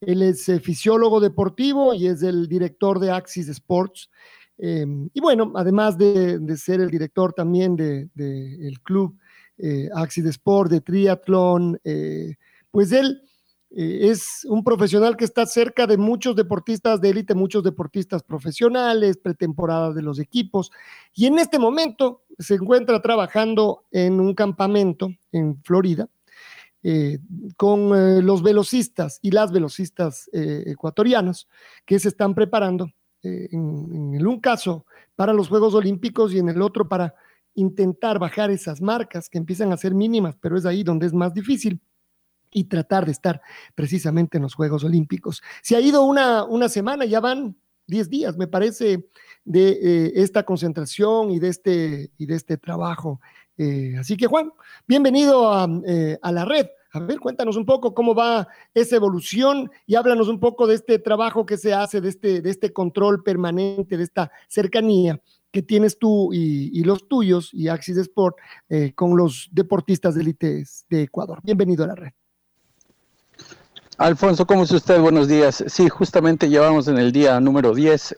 [0.00, 4.10] él es eh, fisiólogo deportivo y es el director de Axis Sports.
[4.58, 9.16] Em, y bueno, además de, ser el director también del de, club
[9.58, 12.36] eh, Axis Sport, de triatlón, eh,
[12.70, 13.22] pues él
[13.70, 19.92] es un profesional que está cerca de muchos deportistas de élite, muchos deportistas profesionales, pretemporada
[19.92, 20.70] de los equipos.
[21.14, 26.08] Y en este momento se encuentra trabajando en un campamento en Florida
[26.84, 27.18] eh,
[27.56, 31.48] con eh, los velocistas y las velocistas eh, ecuatorianos
[31.84, 36.62] que se están preparando, en, en, un caso para los Juegos Olímpicos y en el
[36.62, 37.16] otro para
[37.54, 41.34] intentar bajar esas marcas que empiezan a ser mínimas, pero es ahí donde es más
[41.34, 41.80] difícil
[42.52, 43.42] y tratar de estar
[43.74, 45.42] precisamente en los Juegos Olímpicos.
[45.62, 47.56] Se ha ido una, una semana, ya van
[47.88, 49.08] 10 días, me parece,
[49.44, 53.20] de esta concentración y de este, y de este trabajo
[53.58, 54.52] eh, así que Juan,
[54.86, 55.52] bienvenido
[55.84, 56.68] eh, a, la red.
[56.92, 61.00] A ver, cuéntanos un poco cómo va esa evolución y háblanos un poco de este
[61.00, 65.20] trabajo que se hace, de este, de este control permanente, de esta cercanía
[65.50, 68.36] que tienes tú y, los tuyos y Axis Sport
[68.68, 71.40] eh, con los deportistas de élite de Ecuador.
[71.42, 72.12] Bienvenido a la red.
[73.96, 75.00] Alfonso, ¿cómo es usted?
[75.00, 75.64] Buenos días.
[75.66, 78.16] Sí, justamente llevamos en el día número 10.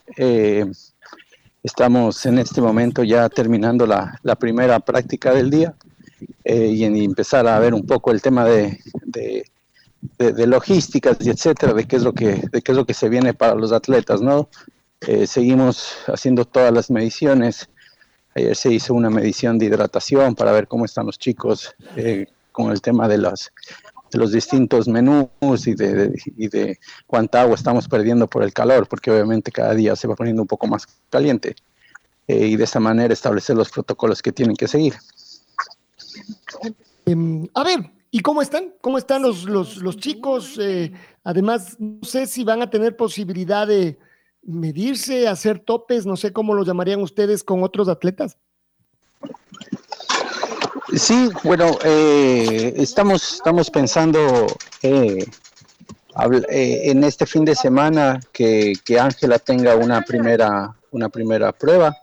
[1.62, 5.75] Estamos en este momento ya terminando la, primera práctica del día
[6.44, 8.78] eh, y en empezar a ver un poco el tema de,
[10.47, 13.34] logísticas y etcétera, de qué es lo que, de qué es lo que se viene
[13.34, 14.49] para los atletas, ¿no?
[15.03, 17.69] Eh, seguimos haciendo todas las mediciones.
[18.34, 22.70] Ayer se hizo una medición de hidratación para ver cómo están los chicos eh, con
[22.70, 23.53] el tema de las
[24.10, 28.88] de los distintos menús y de, y de cuánta agua estamos perdiendo por el calor,
[28.88, 31.54] porque obviamente cada día se va poniendo un poco más caliente.
[32.26, 34.94] Eh, y de esa manera establecer los protocolos que tienen que seguir.
[37.06, 38.72] Em, a ver, ¿y cómo están?
[38.81, 40.56] ¿Cómo están los, los, chicos?
[40.60, 40.93] Eh,
[41.25, 43.99] además, no sé si van a tener posibilidad de
[44.43, 48.38] medirse, hacer topes, no sé cómo lo llamarían ustedes con otros atletas.
[50.97, 54.47] Sí, bueno, eh, estamos, estamos pensando
[54.83, 55.25] eh,
[56.49, 61.97] eh, en este fin de semana que Ángela tenga una primera, una primera prueba.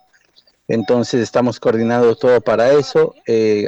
[0.69, 3.13] Entonces estamos coordinando todo para eso.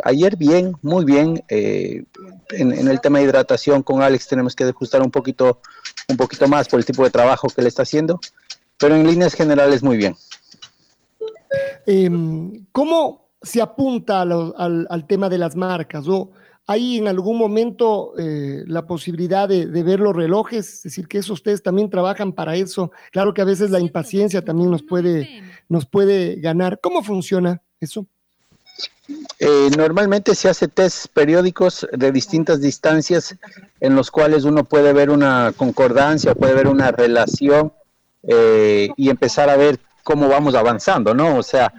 [0.03, 1.44] ayer bien, muy bien.
[1.47, 2.08] En,
[2.52, 5.62] en, el tema de hidratación con Alex tenemos que ajustar un poquito,
[6.08, 8.19] un poquito más por el tipo de trabajo que le está haciendo,
[8.78, 10.16] pero en líneas generales muy bien.
[11.85, 16.31] Em, ¿Cómo, se apunta al, tema de las marcas o
[16.67, 21.33] hay en algún momento eh, la posibilidad de, ver los relojes, es decir, que eso
[21.33, 22.91] ustedes también trabajan para eso.
[23.11, 26.79] Claro que a veces la impaciencia también nos puede, nos puede ganar.
[26.79, 28.05] ¿Cómo funciona eso?
[29.39, 33.35] Eh, normalmente se hace test periódicos de distintas distancias
[33.79, 37.73] en los cuales uno puede ver una concordancia, puede ver una relación
[38.23, 41.38] eh, y empezar a ver cómo vamos avanzando, ¿no?
[41.38, 41.73] O sea,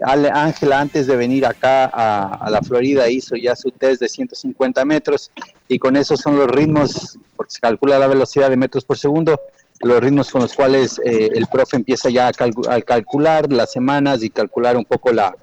[0.00, 5.30] Ángela antes de venir acá a, la Florida hizo ya su test de 150 metros
[5.68, 9.38] y con esos son los ritmos, porque se calcula la velocidad de metros por segundo,
[9.80, 14.30] los ritmos con los cuales eh, el profe empieza ya a, calcular las semanas y
[14.30, 15.34] calcular un poco la,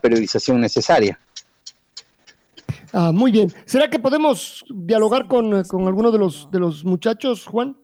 [0.00, 1.18] periodización necesaria.
[2.92, 3.52] Ah, muy bien.
[3.64, 7.76] ¿Será que podemos dialogar con, con alguno de los, de los muchachos, Juan?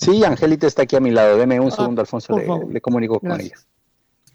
[0.00, 1.36] Sí, Angelita está aquí a mi lado.
[1.36, 3.54] Deme un ah, segundo, Alfonso, le, comunico con ella.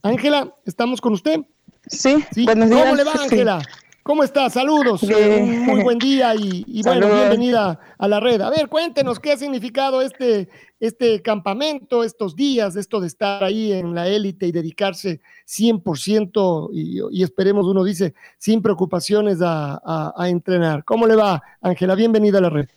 [0.06, 1.40] Ángela, ¿estamos con usted?
[1.88, 2.84] Sí, buenos días.
[2.84, 3.62] ¿Cómo le va, Ángela?
[4.04, 4.52] ¿Cómo está?
[4.52, 5.02] Saludos.
[5.02, 8.40] Eh, muy buen día y, bueno, bienvenida a la red.
[8.42, 10.48] A ver, cuéntenos qué ha significado este,
[10.80, 17.00] este campamento, estos días, esto de estar ahí en la élite y dedicarse 100% y,
[17.10, 20.84] y esperemos, uno dice, sin preocupaciones a, entrenar.
[20.84, 21.96] ¿Cómo le va, Ángela?
[21.96, 22.68] Bienvenida a la red.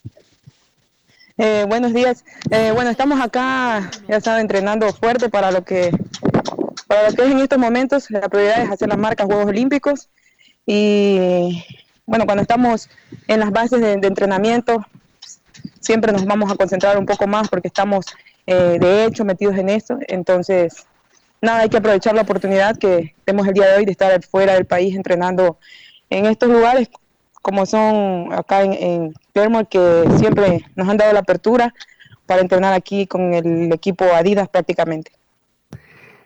[1.36, 2.24] Eh, buenos días.
[2.50, 5.92] Eh, bueno, estamos acá, ya estaba entrenando fuerte para lo que
[6.88, 10.08] para lo que es en estos momentos, la prioridad es hacer las marcas Juegos Olímpicos
[10.66, 11.64] Y
[12.06, 12.88] bueno, cuando estamos
[13.28, 14.84] en las bases de, entrenamiento,
[15.80, 18.06] siempre nos vamos a concentrar un poco más porque estamos
[18.46, 19.98] eh, de hecho metidos en eso.
[20.08, 20.86] Entonces,
[21.42, 24.54] nada, hay que aprovechar la oportunidad que tenemos el día de hoy de estar fuera
[24.54, 25.58] del país entrenando
[26.08, 26.88] en estos lugares
[27.42, 31.72] como son acá en, en que siempre nos han dado la apertura
[32.26, 35.12] para entrenar aquí con el equipo Adidas prácticamente.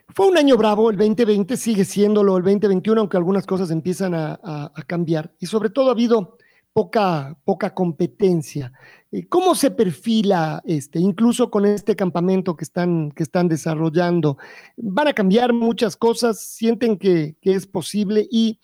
[0.09, 4.73] Fue un año bravo, el 2020 sigue siéndolo el 2021, aunque algunas cosas empiezan a,
[4.87, 5.33] cambiar.
[5.39, 6.37] Y sobre todo ha habido
[6.73, 8.73] poca, poca competencia.
[9.11, 14.37] Eh, ¿Cómo se perfila este, incluso con este campamento que están, que están desarrollando?
[14.77, 16.41] ¿Van a cambiar muchas cosas?
[16.41, 18.27] ¿Sienten que, que es posible?
[18.31, 18.61] Y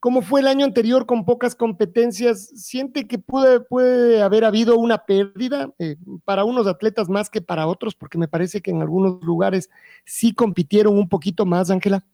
[0.00, 5.70] como fue el año anterior con pocas competencias, ¿siente que puede, haber habido una pérdida
[5.78, 7.94] eh, para unos atletas más que para otros?
[7.94, 9.70] Porque me parece que en algunos lugares
[10.04, 12.04] sí compitieron un poquito más, Ángela.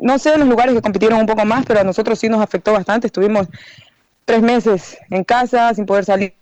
[0.00, 2.40] No sé en los lugares que compitieron un poco más, pero a nosotros sí nos
[2.40, 3.06] afectó bastante.
[3.06, 3.46] Estuvimos
[4.24, 6.34] tres meses en casa sin poder salir,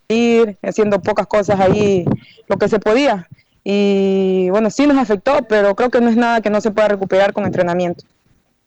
[0.63, 2.05] haciendo pocas cosas ahí,
[2.49, 3.29] lo que se podía.
[3.63, 6.89] Y bueno, sí nos afectó, pero creo que no es nada que no se pueda
[6.89, 8.05] recuperar con entrenamiento.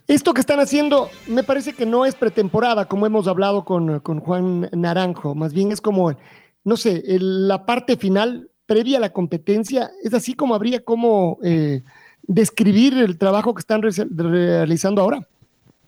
[0.08, 4.70] Esto que están haciendo me parece que no es pretemporada, como hemos hablado con, Juan
[4.72, 6.14] Naranjo, más bien es como,
[6.64, 11.82] no sé, la parte final previa a la competencia, es así como habría como eh,
[12.22, 15.28] describir el trabajo que están realizando ahora.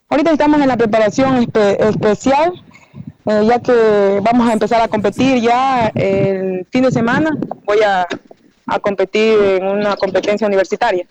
[0.10, 2.54] Ahorita estamos en la preparación especial,
[3.28, 8.08] eh, ya que vamos a empezar a competir ya el fin de semana, voy a
[8.82, 11.06] competir en una competencia universitaria.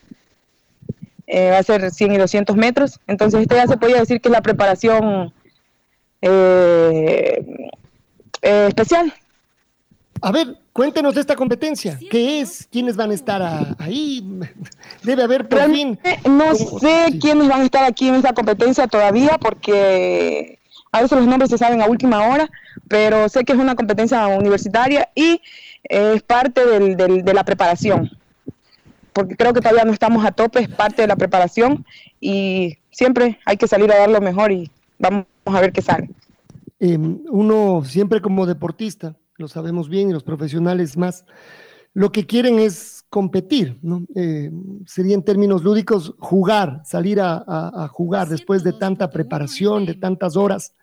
[1.27, 3.01] Eh, va a ser 100 y 200 metros.
[3.07, 5.33] Entonces, esto ya se podría decir que es la preparación
[6.23, 7.45] eh,
[8.43, 9.13] eh, especial.
[10.23, 11.99] A ver, cuéntenos de esta competencia.
[12.11, 12.69] ¿Qué es?
[12.71, 14.25] ¿Quiénes van a estar ahí?
[15.03, 15.99] Debe haber por fin.
[16.25, 20.59] No sé quiénes van a estar aquí en esta competencia todavía porque
[20.93, 22.49] a veces los nombres se saben a última hora,
[22.89, 25.43] pero sé que es una competencia universitaria y
[25.85, 28.16] es parte de la preparación
[29.17, 31.87] porque creo que todavía no estamos a tope, es parte de la preparación
[32.21, 36.11] y siempre hay que salir a dar lo mejor y vamos a ver qué sale.
[36.79, 41.25] Em, uno siempre como deportista, lo sabemos bien y los profesionales más,
[41.95, 44.05] lo que quieren es competir, ¿no?
[44.15, 44.51] Eh,
[44.85, 50.75] sería en términos lúdicos jugar, salir a, jugar después de tanta preparación, de tantas horas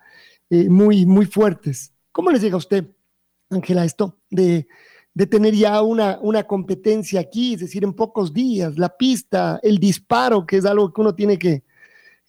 [0.50, 1.94] eh, muy, muy fuertes.
[2.12, 2.86] ¿Cómo les llega a usted,
[3.52, 4.66] Ángela, esto de
[5.14, 9.78] de tener ya una, una competencia aquí, es decir, en pocos días, la pista, el
[9.78, 11.64] disparo, que es algo que uno tiene que,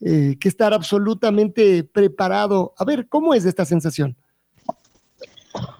[0.00, 2.74] eh, que estar absolutamente preparado.
[2.76, 4.14] A ver, ¿cómo es esta sensación?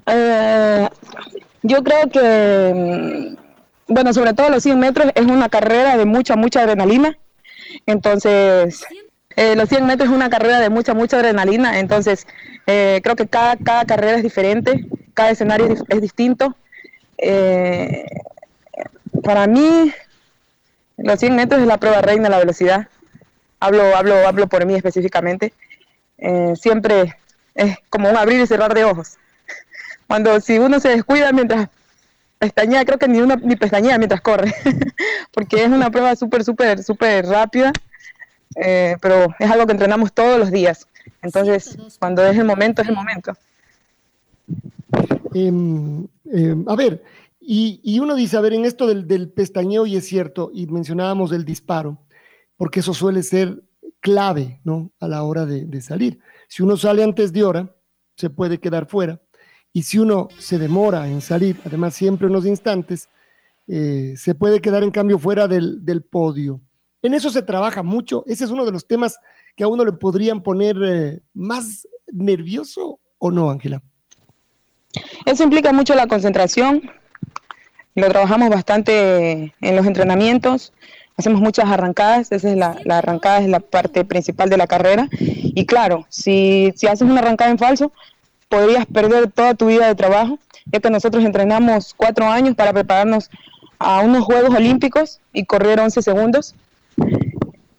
[0.07, 0.89] Eh,
[1.63, 3.37] yo creo que,
[3.89, 7.19] mm, bueno, sobre todo los 100 metros es una carrera de mucha, mucha adrenalina.
[7.85, 8.83] Entonces,
[9.37, 11.79] eh, los 100 metros es una carrera de mucha, mucha adrenalina.
[11.79, 12.27] Entonces,
[12.65, 16.57] creo que cada, cada carrera es diferente, cada escenario es distinto.
[17.19, 18.07] Eh,
[19.23, 19.93] para mí,
[20.97, 22.89] los 100 metros es la prueba reina de la velocidad.
[23.61, 25.53] Hablo, hablo, hablo por mí específicamente.
[26.19, 27.15] Eh, siempre
[27.55, 29.17] es como un abrir y cerrar de ojos.
[30.07, 31.69] Cuando si uno se descuida mientras
[32.39, 34.55] pestañea, creo que ni uno ni pestañea mientras corre,
[35.33, 37.73] porque es una prueba súper, súper, súper rápida,
[38.57, 40.87] eh, pero es algo que entrenamos todos los días.
[41.23, 43.33] Entonces, cuando es el momento, es el momento.
[45.35, 47.03] Em, em, a ver,
[47.47, 51.45] y, uno dice, a ver, en esto del, pestañeo, y es cierto, y mencionábamos el
[51.45, 51.99] disparo,
[52.57, 53.63] porque eso suele ser
[54.01, 54.93] clave, ¿no?
[54.99, 56.21] A la hora de, salir.
[56.49, 57.77] Si uno sale antes de hora,
[58.17, 59.21] se puede quedar fuera.
[59.75, 63.09] Y si uno se demora en salir, además siempre unos instantes,
[63.67, 66.63] eh, se puede quedar en cambio fuera del, podio.
[67.03, 68.25] En eso se trabaja mucho.
[68.27, 69.19] Ese es uno de los temas
[69.55, 73.83] que a uno le podrían poner eh, más nervioso o no, Ángela.
[75.27, 76.91] Eso implica mucho la concentración.
[77.95, 80.73] Lo trabajamos bastante en los entrenamientos.
[81.17, 82.33] Hacemos muchas arrancadas.
[82.33, 85.09] Esa es la, arrancada, es la parte principal de la carrera.
[85.11, 87.93] Y claro, si, si haces una arrancada en falso,
[88.49, 93.31] podrías perder toda tu vida de trabajo, ya que nosotros entrenamos cuatro años para prepararnos
[93.79, 96.55] a unos Juegos Olímpicos y correr 11 segundos.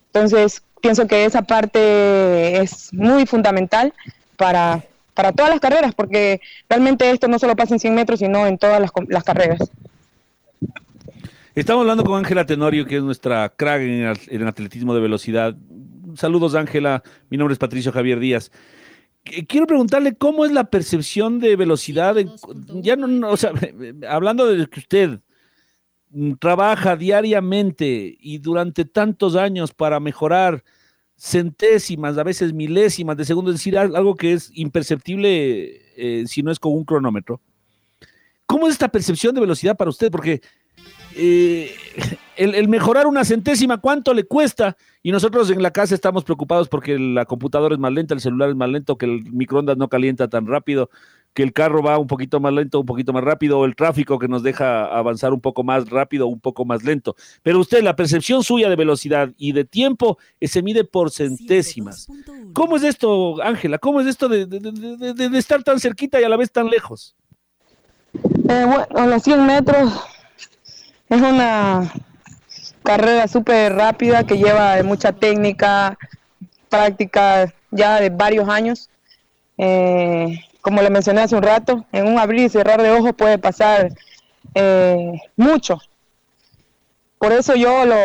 [0.08, 3.94] Entonces, pienso que esa parte es muy fundamental
[4.38, 4.84] para,
[5.16, 8.58] para todas las carreras, porque realmente esto no solo pasa en 100 metros, sino en
[8.58, 9.72] todas las, carreras.
[11.56, 15.56] Estamos hablando con Ángela Tenorio, que es nuestra crack en el, atletismo de velocidad.
[16.16, 17.02] Saludos, Ángela.
[17.30, 18.52] Mi nombre es Patricio Javier Díaz.
[19.48, 22.18] Quiero preguntarle cómo es la percepción de velocidad.
[22.68, 23.54] ya no, o sea,
[24.10, 25.20] hablando de que usted
[26.40, 30.64] trabaja diariamente y durante tantos años para mejorar
[31.18, 36.52] centésimas, a veces milésimas de segundo, es decir, algo que es imperceptible eh, si no
[36.52, 37.42] es con un cronómetro.
[38.46, 40.12] ¿Cómo es esta percepción de velocidad para usted?
[40.12, 40.42] Porque
[41.16, 41.74] eh,
[42.36, 44.76] el, mejorar una centésima, ¿cuánto le cuesta?
[45.02, 48.50] Y nosotros en la casa estamos preocupados porque la computadora es más lenta, el celular
[48.50, 50.90] es más lento, que el microondas no calienta tan rápido,
[51.36, 54.18] que el carro va un poquito más lento, un poquito más rápido, o el tráfico
[54.18, 57.16] que nos deja avanzar un poco más rápido, un poco más lento.
[57.44, 62.08] Pero usted, la percepción suya de velocidad y de tiempo eh, se mide por centésimas.
[62.54, 63.78] ¿Cómo es esto, Ángela?
[63.78, 67.18] ¿Cómo es esto de, de, estar tan cerquita y a la vez tan lejos?
[68.14, 69.92] Eh, bueno, los 100 metros
[71.10, 71.92] es una
[72.82, 75.98] carrera súper rápida que lleva mucha técnica,
[76.70, 78.90] práctica ya de varios años.
[79.58, 83.38] Eh, como le mencioné hace un rato, en un abrir y cerrar de ojos puede
[83.38, 83.94] pasar
[84.56, 85.78] eh, mucho.
[87.20, 87.96] Por eso yo lo,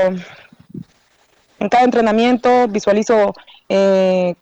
[1.59, 3.33] en cada entrenamiento visualizo
[3.71, 4.35] eh,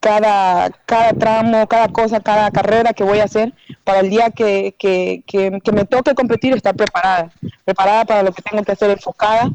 [0.00, 3.54] cada, cada tramo, cada cosa, cada carrera que voy a hacer
[3.84, 7.32] para el día que, que, que, me toque competir estar preparada,
[7.64, 9.50] preparada para lo que tengo que hacer, enfocada.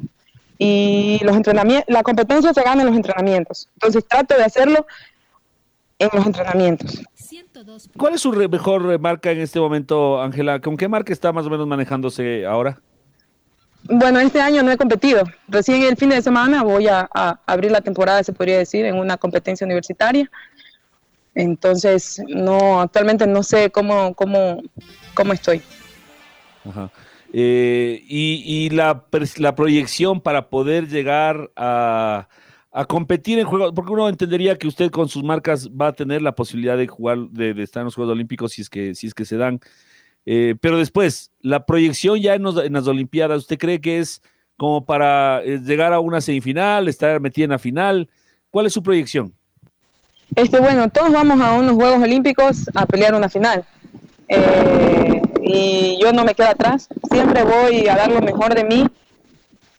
[0.58, 3.70] Y los entrenamientos, la competencia se gana en los entrenamientos.
[3.76, 4.88] Entonces trato de hacerlo
[6.00, 7.02] en los entrenamientos.
[7.98, 10.60] ¿Cuál es su mejor marca en este momento, Ángela?
[10.60, 12.80] ¿Con qué marca está más o menos manejándose ahora?
[13.84, 15.24] Bueno, este año no he competido.
[15.48, 17.08] Recién el fin de semana voy a,
[17.46, 20.30] abrir la temporada, se podría decir, en una competencia universitaria.
[21.36, 24.62] Entonces, no, actualmente no sé cómo, cómo,
[25.14, 25.62] cómo estoy.
[26.68, 26.90] Ajá.
[27.34, 29.04] Eh, y, la,
[29.38, 32.30] la proyección para poder llegar a,
[32.78, 36.22] a competir en juegos, porque uno entendería que usted con sus marcas va a tener
[36.22, 39.14] la posibilidad de jugar, de, estar en los Juegos Olímpicos si es que, si es
[39.14, 39.62] que se dan.
[40.26, 44.22] Eh, pero después, la proyección ya en, las Olimpiadas, ¿usted cree que es
[44.58, 48.10] como para eh, llegar a una semifinal, estar metida en la final?
[48.52, 49.34] ¿Cuál es su proyección?
[50.36, 53.64] Este, bueno, todos vamos a unos Juegos Olímpicos a pelear una final.
[54.28, 58.86] Eh, y yo no me quedo atrás, siempre voy a dar lo mejor de mí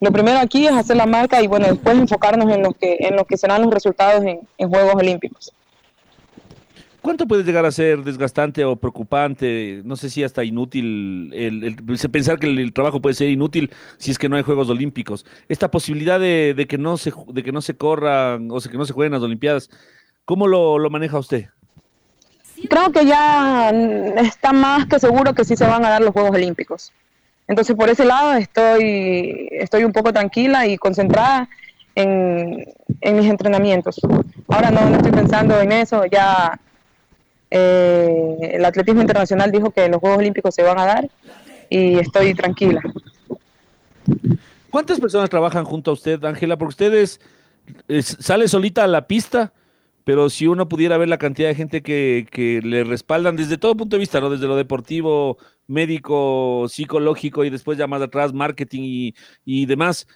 [0.01, 3.17] lo primero aquí es hacer la marca y bueno, después enfocarnos en lo que, en
[3.17, 5.53] lo que serán los resultados en, Juegos Olímpicos.
[7.01, 9.81] ¿Cuánto puede llegar a ser desgastante o preocupante?
[9.85, 11.77] No sé si hasta inútil, el,
[12.11, 15.25] pensar que el, trabajo puede ser inútil si es que no hay Juegos Olímpicos.
[15.49, 18.93] Esta posibilidad de, que, no se, de que no se corran o que no se
[18.93, 19.71] jueguen las Olimpiadas,
[20.25, 21.47] ¿cómo lo, lo maneja usted?
[22.69, 23.71] Creo que ya
[24.17, 26.93] está más que seguro que sí se van a dar los Juegos Olímpicos.
[27.49, 31.49] Entonces, por ese lado estoy, estoy un poco tranquila y concentrada
[31.95, 32.65] en,
[33.03, 34.01] mis entrenamientos.
[34.49, 36.59] Ahora no, estoy pensando en eso, ya
[37.51, 41.09] eh, el atletismo internacional dijo que los Juegos Olímpicos se van a dar
[41.71, 42.81] y estoy tranquila.
[44.71, 46.57] ¿Cuántas personas trabajan junto a usted, Ángela?
[46.57, 47.21] Porque ustedes
[48.01, 49.53] sale solita a la pista
[50.07, 53.97] pero si uno pudiera ver la cantidad de gente que, le respaldan desde todo punto
[53.97, 54.31] de vista, ¿no?
[54.31, 55.37] Desde lo deportivo,
[55.67, 59.13] médico, psicológico y después ya más atrás, marketing
[59.45, 60.07] y, demás.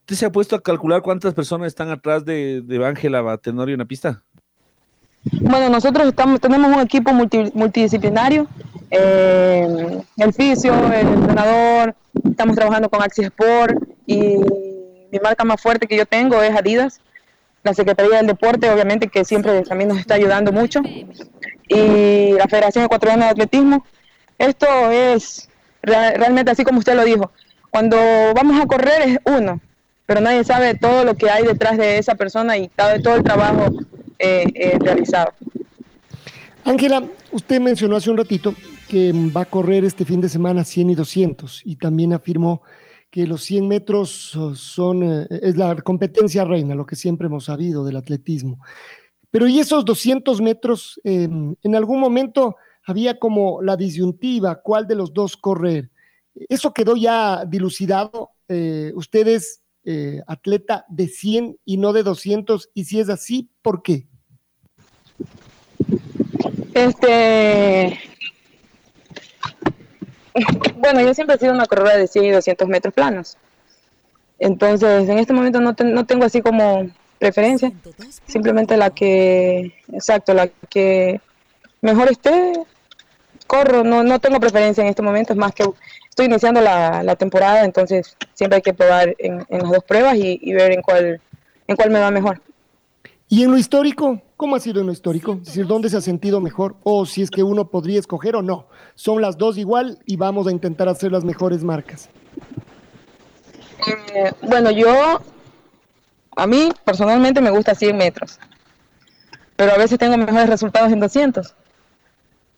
[0.00, 3.84] ¿Usted se ha puesto a calcular cuántas personas están atrás de, Ángela Tenorio en la
[3.84, 4.24] pista?
[5.40, 8.48] Bueno, nosotros estamos, tenemos un equipo multidisciplinario,
[8.90, 11.94] eh, el fisio, el entrenador,
[12.28, 14.38] estamos trabajando con Axis Sport y
[15.12, 17.00] mi marca más fuerte que yo tengo es Adidas
[17.62, 20.80] la Secretaría del Deporte, obviamente, que siempre también nos está ayudando mucho,
[21.68, 23.84] y la Federación Ecuatoriana de Atletismo.
[24.38, 25.48] Esto es
[25.82, 27.30] realmente así como usted lo dijo.
[27.70, 27.96] Cuando
[28.34, 29.60] vamos a correr es uno,
[30.06, 33.72] pero nadie sabe todo lo que hay detrás de esa persona y todo el trabajo
[34.18, 35.32] eh, eh, realizado.
[36.64, 38.54] Ángela, usted mencionó hace un ratito
[38.88, 42.62] que va a correr este fin de semana 100 y 200 y también afirmó
[43.12, 47.84] que los 100 metros son, eh, es la competencia reina, lo que siempre hemos sabido
[47.84, 48.58] del atletismo.
[49.30, 54.94] Pero y esos 200 metros, em, en algún momento había como la disyuntiva, ¿cuál de
[54.94, 55.90] los dos correr?
[56.48, 58.30] Eso quedó ya dilucidado.
[58.48, 63.50] Eh, usted es eh, atleta de 100 y no de 200, y si es así,
[63.60, 64.06] ¿por qué?
[66.72, 67.98] Este,
[70.76, 73.36] bueno, yo siempre he sido una corredora de 100 y 200 metros planos.
[74.38, 77.72] Entonces, en este momento no, no tengo así como preferencia.
[78.26, 81.20] Simplemente la que, exacto, la que
[81.80, 82.52] mejor esté,
[83.46, 83.84] corro.
[83.84, 85.32] No, no tengo preferencia en este momento.
[85.32, 85.64] Es más que
[86.08, 90.40] estoy iniciando la, la temporada, entonces siempre hay que probar en, las dos pruebas y,
[90.42, 91.20] y, ver en cuál,
[91.68, 92.40] en cuál me va mejor.
[93.28, 94.20] ¿Y en lo histórico?
[94.42, 95.34] ¿Cómo ha sido en lo histórico?
[95.34, 96.74] Es decir, ¿dónde se ha sentido mejor?
[96.82, 98.66] O si es que uno podría escoger o no.
[98.96, 102.08] Son las dos igual y vamos a intentar hacer las mejores marcas.
[103.86, 105.20] Eh, bueno, yo
[106.34, 108.40] a mí personalmente me gusta 100 metros,
[109.54, 111.54] pero a veces tengo mejores resultados en 200.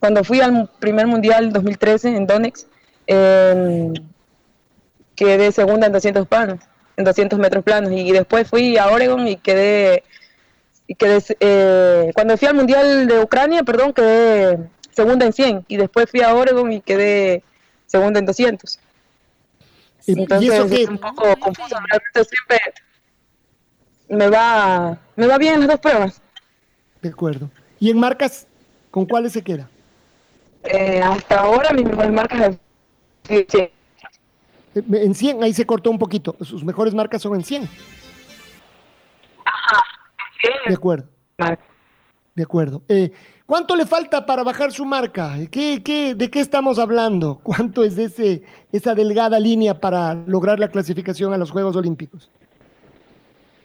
[0.00, 2.66] Cuando fui al primer mundial 2013 en Donex,
[5.14, 6.60] quedé segunda en 200 planos,
[6.96, 10.02] en 200 metros planos, y después fui a Oregon y quedé,
[10.86, 14.58] y quedé eh, cuando fui al mundial de Ucrania, perdón, quedé
[14.90, 17.42] segunda en 100, y después fui a Oregon y quedé
[17.86, 18.78] segunda en 200.
[20.06, 22.60] Entonces es un poco confuso, realmente siempre
[24.08, 26.20] me va, me va bien las dos pruebas.
[27.00, 27.50] De acuerdo.
[27.80, 28.46] ¿Y en marcas,
[28.90, 29.68] con cuáles se queda?
[30.64, 32.58] Eh, hasta ahora mis mejores marcas
[33.28, 33.70] en 100.
[34.74, 36.36] En 100, ahí se cortó un poquito.
[36.40, 37.68] Sus mejores marcas son en 100.
[39.44, 39.84] Ajá.
[40.68, 41.08] De acuerdo.
[42.34, 42.82] De acuerdo.
[42.88, 43.12] Eh,
[43.46, 45.34] ¿Cuánto le falta para bajar su marca?
[45.50, 47.40] ¿Qué, qué, ¿De qué estamos hablando?
[47.42, 52.30] ¿Cuánto es ese, esa delgada línea para lograr la clasificación a los Juegos Olímpicos?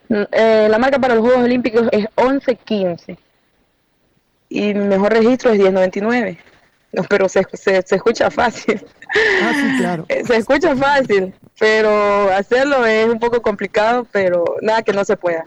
[0.10, 3.18] Mm, eh, la marca para los Juegos Olímpicos es 11.15
[4.50, 6.38] y mi mejor registro es 10.99.
[6.92, 8.84] No, pero se, se, se, escucha fácil.
[9.44, 10.06] Ah, sí, claro.
[10.26, 15.46] se escucha fácil, pero hacerlo es un poco complicado, pero nada que no se pueda.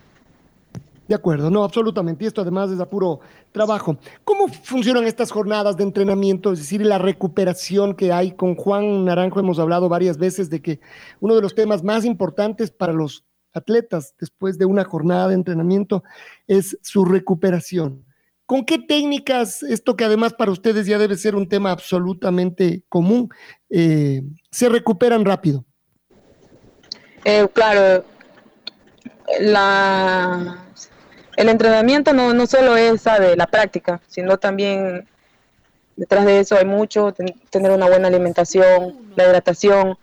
[1.13, 2.25] De acuerdo, no, absolutamente.
[2.25, 3.21] Y esto además es a puro
[3.53, 3.99] trabajo.
[4.25, 6.55] ¿Cómo funcionan estas jornadas de entrenamiento?
[6.55, 8.33] Es decir, la recuperación que hay.
[8.33, 10.81] Con Juan Naranjo hemos hablado varias veces de que
[11.21, 16.03] uno de los temas más importantes para los atletas después de una jornada de entrenamiento
[16.47, 18.07] es su recuperación.
[18.47, 23.29] ¿Con qué técnicas, esto que además para ustedes ya debe ser un tema absolutamente común,
[23.69, 25.63] eh, se recuperan rápido?
[27.27, 28.03] Eh, claro,
[29.41, 30.62] la,
[31.37, 33.05] el entrenamiento no, no solo es
[33.37, 35.09] la práctica, sino también
[35.97, 37.15] detrás de eso hay mucho,
[37.51, 39.99] tener una buena alimentación, la hidratación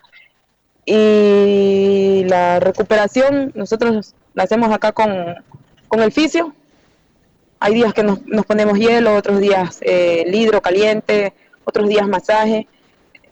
[0.86, 5.36] y la recuperación, nosotros la hacemos acá con,
[5.88, 6.54] con el fisio.
[7.60, 11.34] Hay días que nos, nos ponemos hielo, otros días eh, hidro caliente,
[11.66, 12.68] otros días masaje.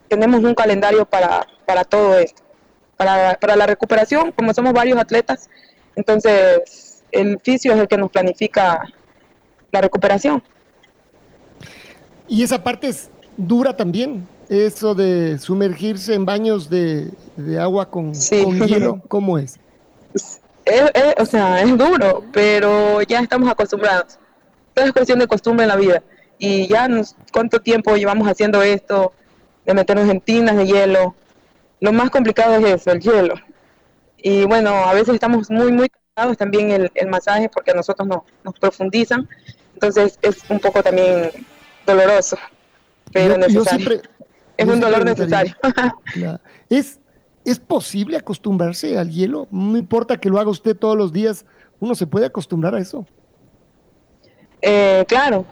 [0.09, 2.43] Tenemos un calendario para, para todo esto.
[2.97, 5.49] Para, para la recuperación, como somos varios atletas,
[5.95, 8.81] entonces el fisio es el que nos planifica
[9.71, 10.41] la recuperación.
[12.27, 18.13] Y esa parte es dura también, eso de sumergirse en baños de, de agua con,
[18.13, 19.59] con, hielo, ¿cómo es?
[20.65, 20.91] es?
[21.17, 24.19] o sea, es duro, pero ya estamos acostumbrados.
[24.73, 26.03] Todo es cuestión de costumbre en la vida.
[26.37, 29.13] Y ya, nos, ¿cuánto tiempo llevamos haciendo esto?
[29.65, 31.15] De meternos en tinas de hielo.
[31.79, 33.35] Lo más complicado es eso, el hielo.
[34.17, 35.89] Y bueno, a veces estamos muy, muy
[36.37, 39.27] también el, el masaje porque a nosotros no, nos profundizan.
[39.73, 41.29] Entonces es un poco también
[41.85, 42.37] doloroso,
[43.13, 43.63] pero yo, necesario.
[43.63, 44.09] Yo siempre,
[44.57, 45.55] es un dolor necesario.
[46.69, 46.99] ¿Es,
[47.45, 49.47] ¿Es posible acostumbrarse al hielo?
[49.51, 51.45] No importa que lo haga usted todos los días,
[51.79, 53.05] uno se puede acostumbrar a eso.
[54.61, 55.45] Eh, claro,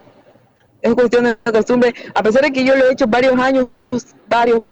[0.82, 1.94] es cuestión de costumbre.
[2.14, 3.68] A pesar de que yo lo he hecho varios años,
[4.28, 4.62] varios,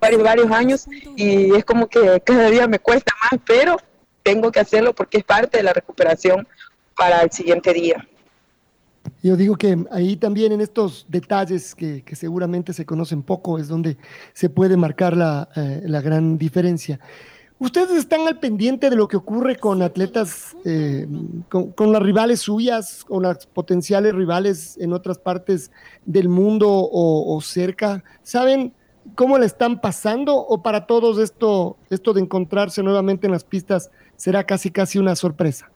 [0.00, 0.86] varios, varios años,
[1.16, 3.76] y es como que cada día me cuesta más, pero
[4.22, 6.46] tengo que hacerlo porque es parte de la recuperación
[6.96, 8.06] para el siguiente día.
[9.22, 13.68] Yo digo que ahí también en estos detalles que, que seguramente se conocen poco es
[13.68, 13.96] donde
[14.32, 17.00] se puede marcar la, eh, la, gran diferencia.
[17.58, 21.06] ¿Ustedes están al pendiente de lo que ocurre con atletas, eh,
[21.50, 25.70] con, con, las rivales suyas, con las potenciales rivales en otras partes
[26.06, 28.02] del mundo o, o cerca?
[28.22, 28.72] ¿Saben
[29.14, 33.90] cómo le están pasando o para todos esto, esto de encontrarse nuevamente en las pistas
[34.16, 35.70] será casi casi una sorpresa?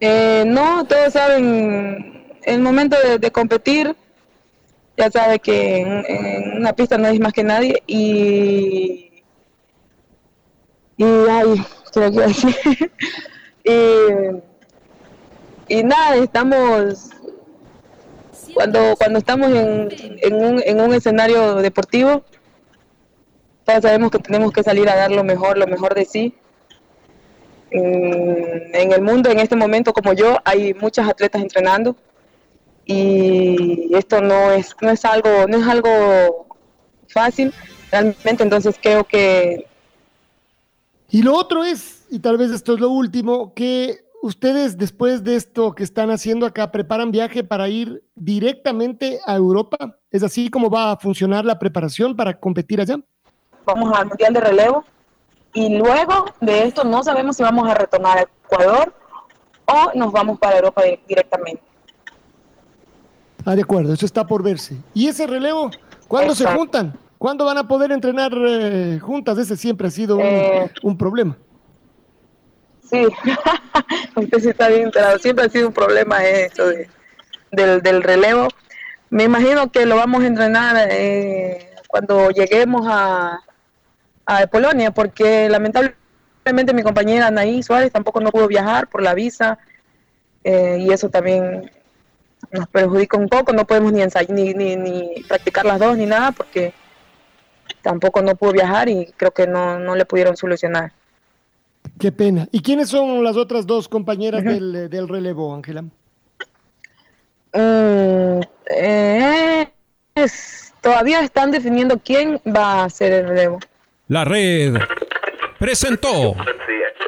[0.00, 3.96] Eh, no, todos saben, el momento de, competir,
[4.96, 9.22] ya sabe que en, en, una pista no hay más que nadie y,
[10.96, 12.92] y ay, ¿qué quiero decir?
[13.64, 17.10] y, y nada, estamos,
[18.54, 22.24] cuando, cuando estamos en, en, un, en un escenario deportivo,
[23.64, 26.34] todos sabemos que tenemos que salir a dar lo mejor, lo mejor de sí.
[27.70, 31.94] En, en, el mundo en este momento como yo hay muchas atletas entrenando
[32.86, 36.46] y esto no es no es algo no es algo
[37.08, 37.52] fácil
[37.92, 39.66] realmente entonces creo que
[41.10, 45.36] y lo otro es y tal vez esto es lo último que ustedes después de
[45.36, 50.70] esto que están haciendo acá preparan viaje para ir directamente a Europa es así como
[50.70, 52.96] va a funcionar la preparación para competir allá
[53.64, 54.84] vamos al mundial de relevo
[55.54, 58.94] y luego de esto no sabemos si vamos a retornar a Ecuador
[59.66, 61.62] o nos vamos para Europa directamente.
[63.44, 64.76] Ah, de acuerdo, eso está por verse.
[64.94, 65.70] ¿Y ese relevo?
[66.06, 66.52] ¿Cuándo Exacto.
[66.52, 66.98] se juntan?
[67.18, 69.38] ¿Cuándo van a poder entrenar eh, juntas?
[69.38, 71.36] Ese siempre ha sido un, eh, un, problema.
[72.90, 73.06] Sí,
[74.16, 75.18] usted sí está bien enterado.
[75.18, 76.88] Siempre ha sido un problema eso de,
[77.50, 78.48] del, del relevo.
[79.10, 83.40] Me imagino que lo vamos a entrenar eh, cuando lleguemos a,
[84.26, 89.58] a Polonia, porque lamentablemente mi compañera Anaí Suárez tampoco no pudo viajar por la visa
[90.44, 91.70] eh, y eso también
[92.50, 93.52] nos perjudica un poco.
[93.52, 96.72] No podemos ni, ensayar, ni, ni, ni practicar las dos ni nada porque
[97.82, 100.92] tampoco no pudo viajar y creo que no, no le pudieron solucionar.
[101.98, 102.48] Qué pena.
[102.52, 105.84] ¿Y quiénes son las otras dos compañeras del, del, relevo, Ángela?
[107.52, 108.40] Eh,
[110.14, 113.58] es, todavía están definiendo quién va a hacer el relevo.
[114.08, 114.74] La red
[115.58, 116.36] presentó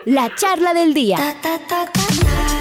[0.07, 1.19] la charla del día.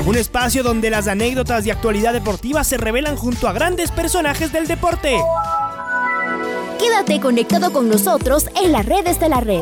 [0.06, 4.68] Un espacio donde las anécdotas de actualidad deportiva se revelan junto a grandes personajes del
[4.68, 5.18] deporte.
[6.80, 9.62] Quédate conectado con nosotros en las redes de la red.